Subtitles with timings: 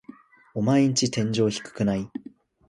[0.55, 2.09] オマエんち天井低くない？